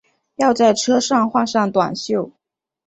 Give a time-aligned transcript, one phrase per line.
[0.37, 2.31] 要在车上换上短袖